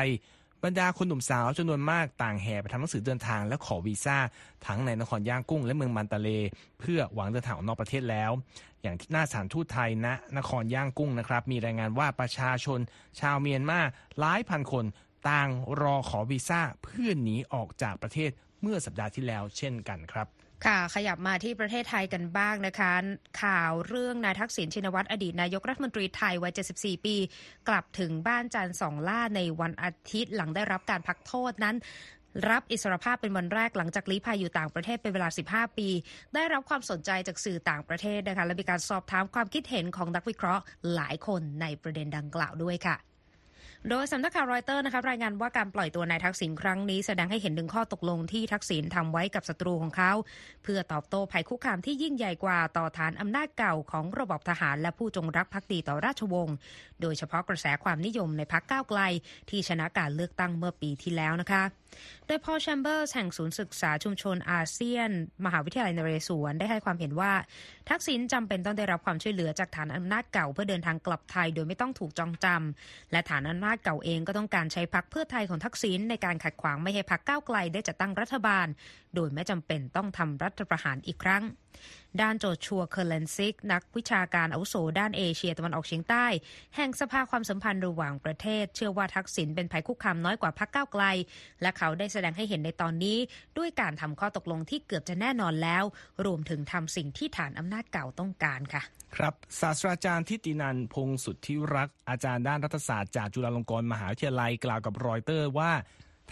[0.64, 4.18] บรรดาคนหนุ่มสาวจำนวนมากต่างแห่ไปทำหนังสือเดินทางและขอวีซ่า
[4.66, 6.28] ทั้งในนครย่างกุ้งและเมืองมันตะเล
[6.80, 8.30] เพื่อหวังเดินทางออกนอกประเทศแล้ว
[8.82, 12.80] อย่างที่หน้าสถานทูตไทยณนครย่างกุ้งนะครับ มีรายงานว่าประชาชน
[13.20, 13.80] ชาวเมียนมา
[14.18, 14.84] หลายพันคน
[15.28, 15.48] ต่าง
[15.80, 18.30] รอขอวีซ่าเพื่อหนีออกจากประเทศ
[18.62, 20.26] เมื่อสัปดาห์ที่แล้วเช่นกันครับ
[20.66, 22.92] ค่ะขยับมาที่ประเทศไทยกันบ้างนะคะ
[23.42, 27.16] ข่าวเรื่องนายทักษิณชินวัตรอดีตนายกรัฐมนตรีไทยวัย 74 ปี
[27.68, 31.76] กลับถึงบ้านจันทร์สองล่าในวันอาทิตย์หลังได้รับการพักโทษนั้น
[32.50, 35.88] รับอิสรภาพเป็นวันแรกหลังจากลี้ภัยอยู่ต่างประเทศเป็นเวลา 15 ปี
[36.34, 40.62] ได้รับความสนใจจากสื่อต่างประเทศนะคะและมีการสอบถามความคิดเห็นของนักวิเคราะห์
[40.94, 43.09] หลายคนในประเด็นดังกล่าวด้วยค่ะ
[43.88, 50.12] โดยสำนักข่าวรอยเตอร์นะคะรายงานว่าการปล่อยตัวนายทักษิณครั้งนี้แสดงให้เห็นถึงข้อตกลงที่ทักษิณทำไว้กับศัตรูของเขา
[50.62, 56.56] เพื่อตอบโต้ภัยคุกคามที่ยิ่งใหญ่กว่าต่อฐานอำนาจเก่าของระบอบทหารและผู้จงรักภักดีต่อราชวงศ์
[57.00, 59.00] โดยเฉพาะกระแสความนิยมในพรรคก้าวไกล
[59.50, 61.79] ที่ชนะการเลือกตั้งเมื่อปีที่แล้วนะคะ
[62.26, 65.10] โดยพอลแชมเบอร์สแห่งศูนย์ศึกษาชุมชนอาเซียน
[65.44, 67.32] มหาวิทยาลัยนเรศวรได้ให้ความเห็นว่า
[67.88, 78.66] ทักษิณจำเป็นต้องได้รับความช่วยเหลือจากฐานอำนาจเก่าเพื่อเดินทางกลับไทย โดยไม่ต้องถูกจองจำและฐานอำนาจเก่าเองก็ต้องการใช้พักเพื่อไทยของทักษิณในการขัดขวางไม่ให้พักก้าวไกลได้จัดตั้งรัฐบาล
[79.14, 81.42] โดยไม่จำเป็นต้องทำรัฐประหารอีกครั้ง
[82.20, 86.26] ด้านโจชัวเคอร์เลนซิก นักวิชาการอาวุโสด้านเอเชียตะวันออกเฉียงใต้
[86.76, 91.04] แห่งสภาความสัมพันธ์ระหว่างประเทศ เชื่อว่าทักษิณเป็นภัยคุกคามน้อยกว่าพักก้าวไกล
[91.62, 93.18] และเขาได้แสดงให้เห็นในตอนนี้
[93.58, 95.84] ด้วยการทำข้อตกลงที่เกือบจะแน่นอนแล้ว
[96.26, 98.82] รวมถึงทำสิ่งที่ฐานอำนาจเก่าต้องการค่ะ
[99.16, 105.72] ครับศาสตราจารย์ทิตินันพงสุทธิรักษ์อาจารย์ด้านรัฐศาสตร์จากจุฬาลงกรณ์มหาวิทยาลัยกล่าวกับรอยเตอร์ว่า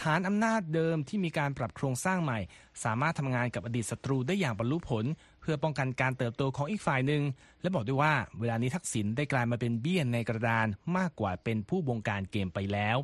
[0.03, 2.39] ฐานอำนาจเดิมที่มีการปรับโครงสร้างใหม่
[2.85, 5.05] สามารถทำงานกับอดีตศัตรูได้อย่างบรรลุผล
[5.51, 7.23] พื่อป้องกันการเติบโตของอีกฝ่ายหนึ่ง
[7.61, 12.97] และบอกด้วยว่าเวลานี้ทักษิณได้กลายมาเป็นเบี้ยนในกระดานมากกว่าเป็นผู้บงการเกมไปแล้ว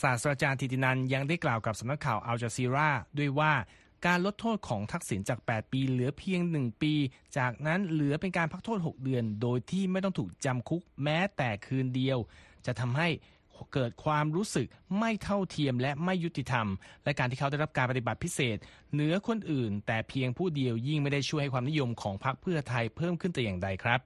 [0.00, 3.52] ศาสตราจารย์ทิตินันยังได้กล่าวกับสำนักข่าวอัลจาซีราด้วยว่า
[4.06, 6.94] การลดโทษของทักษิณจาก 8 ปีเหลือเพียง 1 ปี
[7.38, 12.18] จากนั้นเหลือเป็นการพักโทษ 6 เดือน โดยที่ไม่ต้องถูกจำคุกแม้แต่คืนเดียว
[12.66, 13.08] จะทำให้
[13.72, 14.66] เกิดความรู้สึก
[14.98, 16.66] ไม่เท่าเทียมและไม่ยุติธรรม
[17.04, 18.56] และการที่เขาได้รับการปฏิบัติพิเศษ
[18.92, 24.00] เหนือคนอื่น แต่เพียงผู้เดียวยิ่งไม่ได้ช่วยให้ความนิยมของพรรคเพื่อไทยเพิ่มขึ้นแต่อย่างใดครับ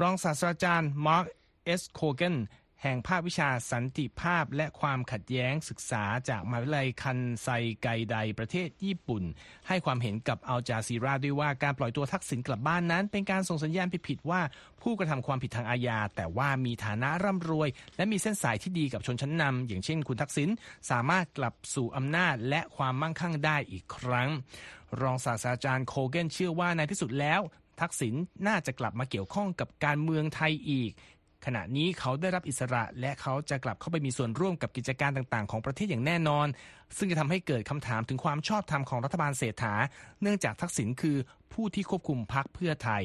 [0.00, 1.26] รองศาสตราจารย์มาร์ค
[1.64, 2.36] เอสโคเกน
[2.82, 7.48] แห่งภาควิชาสันติภาพและความขัดแย้งศึกษาจากมหาวิทยาลัยคันไซ
[7.82, 9.22] ไกไดประเทศญี่ปุ่น
[9.68, 14.40] ให้ความเห็นกับอัลจาซีราด้วยว่าการปล่อยตัวทักษิณกลับบ้านนั้น เป็นการส่งสัญญาณผิดๆว่า
[14.82, 20.48] ผู้กระทำความผิดทางอาญา แต่ว่ามีฐานะร่ำรวย และมีเส้นสายที่ดีกับชนชั้นนำอย่างเช่นคุณทักษิณ
[20.90, 24.28] สามารถกลับสู่อำนาจและความมั่งคั่งได้อีกครั้ง
[25.00, 27.40] รองศาสตราจารย์โคเกนเชื่อว่าในที่สุดแล้ว
[27.80, 28.14] ทักษิณ
[28.46, 30.90] น่าจะกลับมาเกี่ยวข้องกับการเมืองไทยอีก
[31.44, 36.46] ขณะนี้เขาได้รับอิสระและเขาจะกลับเข้าไปมีส่วนร่วมกับกิจการต่างๆ ของประเทศอย่างแน่นอน
[36.96, 39.74] ซึ่งจะทำให้เกิดคำถามถึงความชอบธรรมของรัฐบาลเศรษฐา
[40.22, 41.16] เนื่องจากทักษิณคือ
[41.52, 43.02] ผู้ที่ควบคุมพรรคเพื่อไทย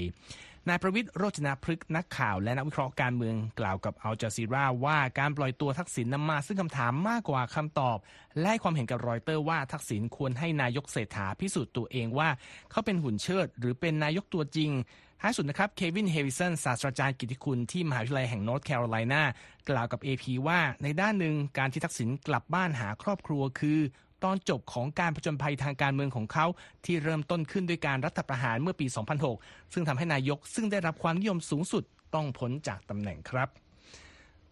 [0.69, 7.97] นายประวิทย์โรจนพฤกษ์นักข่าวและนักวิเคราะห์การเมืองกล่าวกับอัลจาซีราว่าการปล่อยตัวทักษิณนำมาซึ่งคำถามมากกว่าคำตอบ
[8.39, 12.29] และให้ความเห็นกับรอยเตอร์ว่าทักษิณควรให้นายกเศรษฐาพิสูจน์ตัวเองว่า
[12.71, 14.71] เขาเป็นหุ่นเชิด หรือเป็นนายกตัวจริง
[15.21, 19.23] ท้ายสุดนะครับเควินฮิววิสันศาสตราจารย์กิตติคุณที่มหาวิทยาลัยแห่งนอร์ทแคโรไลนา
[19.69, 23.79] กล่าวกับ AP ว่าในด้านหนึ่งการที่ทักษิณกลับบ้านหาครอบครัวคือ
[24.23, 26.45] ตอนจบของการผจญภัยทางการเมืองของเขา
[26.85, 28.85] ที่เริ่มต้นขึ้นด้วยการรัฐประหารเมื่อปี
[29.29, 31.83] 2006 ซึ่งทำให้นายกซึ่งได้รับความนิยมสูงสุด
[32.15, 33.49] ต้องพ้นจากตำแหน่งครับ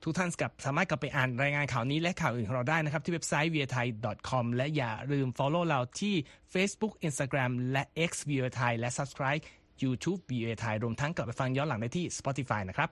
[0.04, 3.88] ทุกท่านก็สามารถกลับไปอ่านรายงานข่าวนี้และข่าวอื่นของเราได้นะครับ ที่เว็บไซต์ v i a t h a i
[4.30, 6.16] com และอย่าลืม follow เราที่
[6.54, 9.42] Facebook Instagram และ X v i a t h a i และ subscribe
[9.84, 12.90] YouTube v i a t h a i รวมทั้งกลับไปฟังย้อนหลังได้ที่ Spotify นะครับ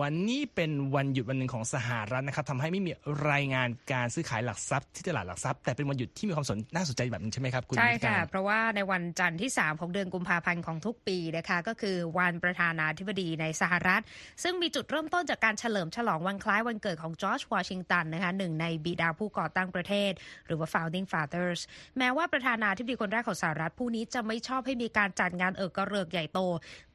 [0.00, 2.92] วันนี้เป็นวันหยุดวันหนึ่งของสหรัฐนะครับทำให้ไม่มี
[3.30, 14.02] รายงานการซื้อขายหลักทรัพย์ที่ตลาดหลักทรัพย์แต่เป็นวันหยุดที่มีความสนน่าสนใจแบบนึงใช่ไหมครับคุณใช่วิค่ะการเพราะว่าในวันจันทร์ที่ 3 ของเดือนกุมภาพันธ์ของทุกปีนะคะก็คือวันประธานาธิบดีในสหรัฐ
[14.42, 20.12] ซึ่งมีจุดเริ่มต้นจากการเฉลิมฉลองวันคล้ายวันเกิดของจอร์จวอชิงตันนะคะหนึ่งในบิดาผู้ก่อตั้งประเทศ
[20.46, 21.60] หรือว่า founding fathers
[21.98, 26.40] แม้ว่าประธานาธิบดีคนแรกของสหรัฐผู้นี้จะไม่ชอบให้มีการจัดงานเอิกกระเริกใหญ่โต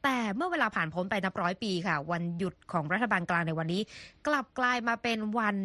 [0.03, 3.81] แต่เมื่อเวลาผ่านพ้นไปนับร้อยปีค่ะ วันหยุดของรัฐบาลกลางในวันนี้
[4.27, 5.55] กลับกลายมาเป็นวัน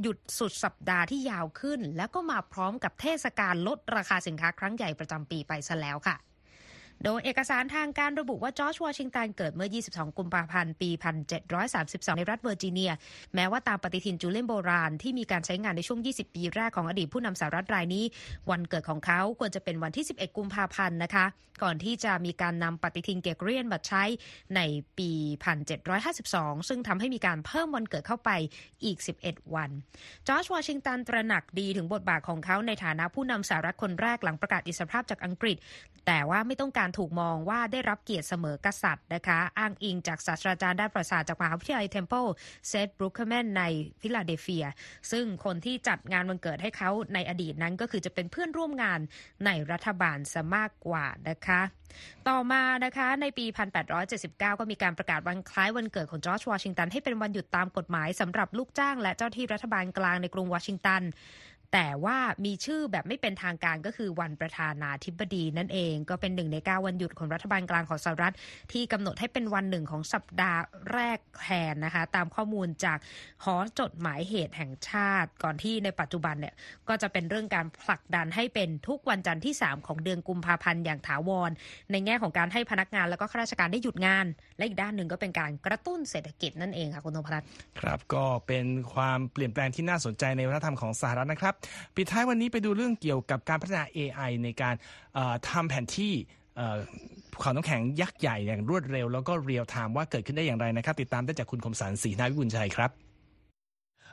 [0.00, 6.16] หยุดสุดสัปดาห์ที่ยาวขึ้น แล้วก็มาพร้อมกับเทศกาลลดราคาสินค้าครั้งใหญ่ประจำปีไปซะแล้วค่ะ
[7.04, 10.90] โดยเอกสารทางการระบุว่าจอร์จวอชิงตันเกิดเมื่อ 22 กุมภาพันธ์ ปี
[11.54, 12.92] 1732 ในรัฐเวอร์จิเนีย
[13.34, 18.04] แม้ว่าตามปฏิทินจูเลียนโบราณที่มีการใช้งานในช่วง 20 ปีแรกของอดีตผู้นำสหรัฐรายนี้
[18.50, 21.26] วันเกิดของเขาควรจะเป็นวันที่ 11 กุมภาพันธ์นะคะ
[21.62, 24.04] ก่อนที่จะมีการนำปฏิทินเกรกอเรียนมาใช้
[24.56, 24.60] ใน
[24.98, 25.10] ปี
[25.90, 28.30] 1752 ซึ่งทำให้มีการเพิ่มวันเกิดเข้าไป
[28.84, 29.70] อีก 11 วัน
[30.28, 35.56] จอร์จวอชิงตันตระหนักดีถึงบทบาทของเขาในฐานะผู้นำสหรัฐคนแรกหลังประกาศอิสรภาพจากอังกฤษ
[36.06, 42.26] แต่ว่าไม่ต้องการถูกมองว่าได้รับเกียรติเสมอกษัตริย์นะคะ อ้างอิงจากศาสตราจารย์ด้านประวัติศาสตร์จากมหาวิทยาลัยเทมเพิล
[42.68, 43.62] เซธบรูคแมนใน
[44.00, 44.66] ฟิลาเดลเฟีย
[45.10, 49.00] ซึ่งคนที่จัดงานวันเกิดให้เขาในอดีตนั้นก็คือจะเป็นเพื่อนร่วมงาน
[49.46, 51.60] ในรัฐบาลซะมากกว่านะคะ
[52.28, 53.46] ต่อมานะคะในปี
[53.98, 61.02] 1879 ก็มีการประกาศวันคล้ายวันเกิดของจอร์จวอชิงตันให้เป็นวันหยุดตามกฎหมายสำหรับลูกจ้างและเจ้าหน้าที่รัฐบาลกลางในกรุงวอชิงตัน
[61.72, 68.34] แต่ว่ามีชื่อแบบไม่เป็นทางการก็คือวันประธานาธิบดีนั่นเอง ก็เป็นหนึ่งในเก้าวันหยุดของรัฐบาลกลางของสหรัฐ
[68.72, 70.60] ที่กำหนดให้เป็นวันหนึ่งของสัปดาห์
[70.92, 72.98] แรกแทนนะคะ ตามข้อมูลจาก
[73.44, 76.54] หอจดหมายเหตุแห่งชาติ ก่อนที่ในปัจจุบันเนี่ย
[76.88, 81.50] ก็จะเป็นเรื่องการผลักดันให้เป็นทุกวันจันทร์ที่ 3 ของเดือนกุมภาพันธ์อย่างถาวร
[81.90, 84.26] ในแง่ของการให้พนักงานแล้วก็ข้าราชการได้หยุดงาน
[84.56, 87.48] และอีกด้านหนึ่งก็เป็นการกระตุ้นเศรษฐกิจนั่นเองค่ะคุณธงพรัตน์
[87.80, 91.54] ครับก็เป็นความเปลี่ยนแปลงที่น่าสนใจในวัฒนธรรมของสหรัฐนะครับ
[91.96, 94.74] ปิดท้ายวันนี้ไปดูเรื่องเกี่ยวกับการพัฒนา AI ในการ
[95.50, 96.12] ทำแผนที่
[96.56, 96.78] เอ่อ
[97.32, 103.07] ภูเขาน้ำแข็งยักษ์ใหญ่อย่างรวดเร็ว แล้วก็เรียลไทม์ว่าเกิดขึ้นได้อย่างไรนะครับ ติดตามได้จากคุณคมสันศรีนาวิบุญชัยครับ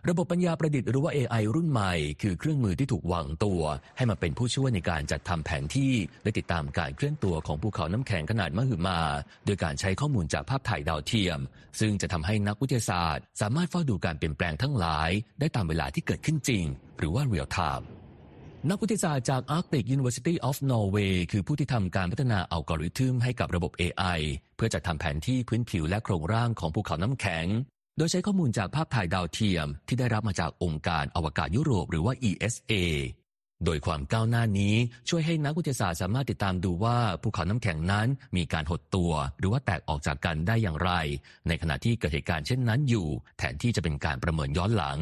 [0.09, 3.61] ระบบปัญญาประดิษฐ์หรือว่า AI รุ่นใหม่ คือเครื่องมือที่ถูกวางตัว
[3.97, 8.99] ให้มาเป็นผู้ช่วยในการจัดทำแผนที่ และติดตามการเคลื่อนตัวของภูเขาน้ำแข็งขนาดมหึมา
[9.45, 11.39] โดยการใช้ข้อมูลจากภาพถ่ายดาวเทียม
[11.79, 16.65] ซึ่งจะทำให้นักวิทยาศาสตร์ สามารถเฝ้าดูการเปลี่ยนแปลงทั้งหลาย ได้ตามเวลาที่เกิดขึ้นจริง
[16.97, 17.85] หรือว่า real time
[18.69, 24.19] นักวิทยาศาสตร์จาก Arctic University of Norway คือผู้ที่ทำการพัฒนาอัลกอริทึมให้กับระบบ AI
[24.55, 27.45] เพื่อจัดทำแผนที่พื้นผิวและโครงร่างของภูเขาน้ำแข็ง
[27.97, 32.73] โดยใช้ข้อมูลจากภาพถ่ายดาวเทียมที่ได้รับมาจากองค์การอวกาศยุโรปหรือว่า ESA
[33.65, 34.75] โดยความก้าวหน้านี้
[35.09, 40.91] ช่วยให้นักวิทยาศาสตร์สามารถติดตามดูว่าภูเขาน้ำแข็งนั้นมีการหดตัว หรือว่าแตกออกจากกันได้อย่างไร
[41.47, 44.97] ในขณะที่เกิดเหตุการณ์เช่นนั้นอยู่ แทนที่จะเป็นการประเมินย้อนหลัง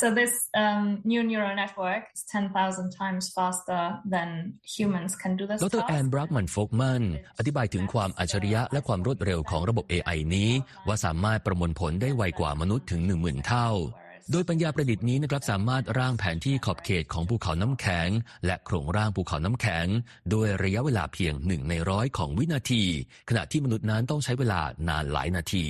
[0.00, 0.32] So this
[0.62, 3.82] um, new neural network is 10,000 times faster
[4.14, 5.90] than humans can do this ดร task.
[5.90, 7.02] แอนบรักมันโฟกมัน
[7.38, 10.50] อธิบายถึงความอัจฉริยะและความรวดเร็วของระบบ AI นี้
[10.86, 13.68] ว่าสามารถประมวลผลได้ไวกว่ามนุษย์ถึง 10,000 เท่า
[14.30, 18.08] โดยปัญญาประดิษฐ์นี้นะครับสามารถร่างแผนที่ขอบเขตของภูเขาน้ำแข็ง
[18.46, 19.86] และโครงร่างภูเขาน้ำแข็ง
[20.30, 22.82] โดยระยะเวลาเพียงหนึ่งในร้อยของวินาที
[23.28, 25.64] ขณะที่มนุษย์นั้นต้องใช้เวลานานหลายนาที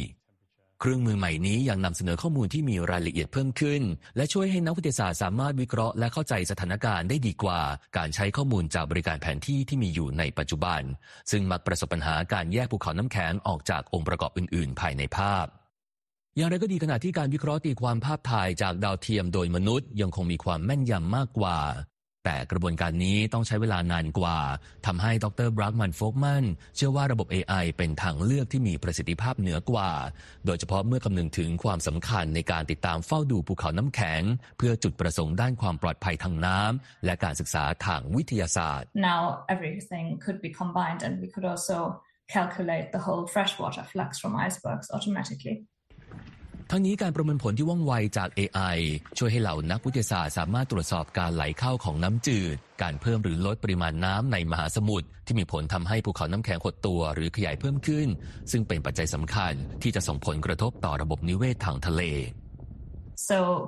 [0.83, 3.83] เครื่องมือใหม่นี้ยังนำเสนอข้อมูลที่มีรายละเอียดเพิ่มขึ้น
[4.17, 7.61] และช่วยให้นักวิทยาศาสตร์สามารถวิเคราะห์และเข้าใจสถานการณ์ได้ดีกว่า
[7.97, 10.81] การใช้ข้อมูลจากบริการแผนที่ที่มีอยู่ในปัจจุบัน
[11.31, 15.47] ซึ่งมักประสบปัญหาการแยกภูเขาน้ำแข็งออกจากองค์ประกอบอื่น ๆ ภายในภาพ
[16.37, 21.59] อย่างไรก็ดีขณะที่การวิเคราะห์ตีความภาพถ่ายจากดาวเทียมโดยมนุษย์ ยังคงมีความแม่นยำมากกว่า
[22.25, 24.39] แต่กระบวนการนี้ต้องใช้เวลานานกว่า
[24.87, 26.45] ทำให้ดรบรักมันโฟกมัน
[26.77, 29.91] เชื่อว่าระบบ AI เป็นทางเลือกที่มีประสิทธิภาพเหนือกว่า
[30.47, 34.23] โดยเฉพาะเมื่อคำนึงถึงความสำคัญในการติดตามเฝ้าดูภูเขาน้ำแข็ง
[34.59, 39.23] เพื่อจุดประสงค์ด้านความปลอดภัยทางน้ำและการศึกษาทางวิทยาศาสตร์ Now
[39.55, 41.79] everything could be combined and we could also
[42.37, 45.57] calculate the whole freshwater flux from icebergs automatically.
[46.73, 48.79] ทั้งนี้การประเมินผลที่ว่องไวจาก AI
[49.19, 58.09] ช่วยให้เหล่านักวิทยาศาสตร์สามารถตรวจสอบการไหลเข้าของน้ำจืด การเพิ่มหรือลดปริมาณน้ำในมหาสมุทรที่มีผลทำให้ภูเขาน้ำแข็งหดตัวหรือขยายเพิ่มขึ้น
[58.51, 62.03] ซึ่งเป็นปัจจัยสำคัญที่จะส่งผลกระทบต่อระบบนิเวศทางทะเล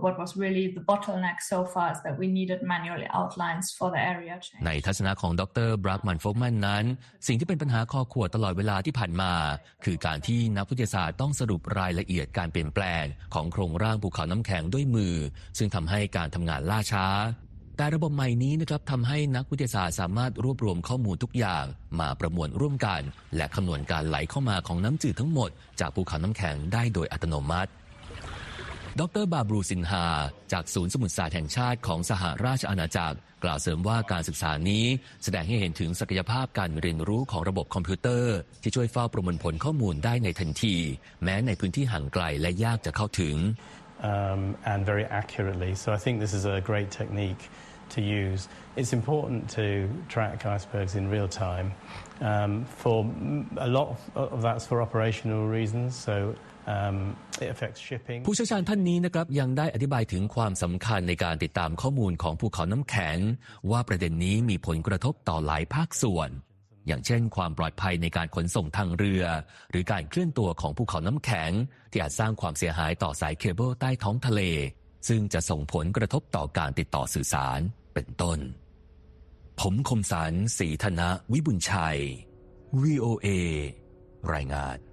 [0.05, 4.01] what was really the bottleneck so far is that we needed manual outlines for the
[4.13, 4.63] area change.
[4.67, 6.85] ในทัศนะของดรบรักมันโฟกแมนนั้น
[7.27, 9.33] สิ่งที่เป็นปัญหาคอขวดตลอดเวลาที่ผ่านมา
[9.85, 15.15] คือการที่นักวิทยาศาสตร์ต้องสรุปรายละเอียดการเปลี่ยนแปลง ของโครงร่างภูเขาน้ำแข็งด้วยมือ
[15.59, 17.07] ซึ่งทำให้การทำงานล่าช้า
[17.77, 21.65] แต่ระบบใหม่นี้นะครับทำให้นักวิทยาศาสตร์สามารถรวบรวมข้อมูลทุกอย่าง
[22.01, 23.01] มาประมวลร่วมกัน
[23.37, 27.71] และคำนวณการไหลเข้ามาของน้ำจืดทั้งหมด จากภูเขาน้ำแข็งได้โดยอัตโนมัติ
[29.01, 30.07] ดรบาบรูสินฮา
[30.53, 34.85] จากศูนย์สมุทรศาสตร์แห่งชาติของสหราชอาณาจักร กล่าวเสริมว่าการศึกษานี้
[35.25, 40.77] แสดงให้เห็นถึงศักยภาพการเรียนรู้ของระบบคอมพิวเตอร์ ที่ช่วยเฝ้าประมวลผลข้อมูลได้ในทันที
[41.23, 43.37] แม้ในพื้นที่ห่างไกลและยากจะเข้าถึง
[44.13, 45.73] um, and very accurately.
[45.83, 47.43] So I think this is a great technique
[47.95, 48.49] to use.
[48.77, 51.69] It's important to track icebergs in real time.
[52.21, 52.99] Um, for
[53.59, 55.89] a lot of that's for operational reasons.
[56.07, 56.35] So
[58.27, 63.19] ผู้เชี่ยวชาญท่านนี้นะครับยังได้อธิบายถึงความสำคัญในการติดตามข้อมูลของภูเขาน้ำแข็ง
[63.71, 66.31] ว่าประเด็นนี้มีผลกระทบต่อหลายภาคส่วน
[66.87, 69.25] อย่างเช่น ความปลอดภัยในการขนส่งทางเรือ
[69.71, 71.51] หรือการเคลื่อนตัวของภูเขาน้ำแข็ง
[71.91, 74.43] ที่อาจสร้างความเสียหายต่อสายเคเบิลใต้ท้องทะเล
[75.09, 77.61] ซึ่งจะส่งผลกระทบต่อการติดต่อสื่อสาร
[77.95, 78.39] เป็นต้น
[79.61, 81.99] ผมคมสารสีธนะวิบุญชัย
[82.83, 83.29] VOA
[84.35, 84.92] รายงาน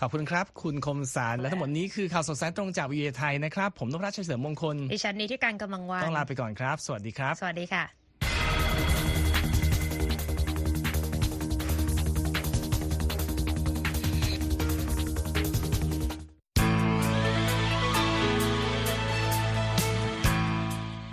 [0.00, 7.84] ขอบคุณครับ คุณคมสารและทั้งหมดนี้คือข่าวสดสายตรงจากวีเอไทยนะครับ ผมนพรัชชัยเสริมมงคลดิฉันนี้ที่การกำลังวันต้องลาไปก่อนครับ สวัสดีครับ สวัสดีค่ะ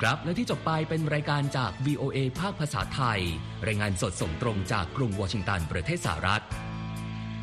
[0.01, 3.19] ครับและที่จบไปเป็นรายการจาก VOA ภาคภาษาไทย
[3.67, 6.43] รายงานสดส่งตรงจากกรุงวอชิงตันประเทศสหรัฐ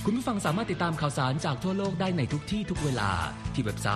[0.07, 3.11] คุณผู้ฟังสามารถติดตามข่าวสารจากทั่วโลกได้ในทุกที่ทุกเวลา
[3.55, 3.91] ที่เว็บไซต์